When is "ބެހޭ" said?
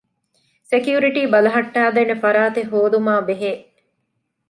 3.27-3.51